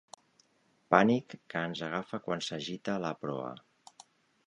Pànic 0.95 1.35
que 1.53 1.63
ens 1.69 1.83
agafa 1.91 2.23
quan 2.27 2.45
s'agita 2.49 2.99
la 3.09 3.17
proa. 3.27 3.57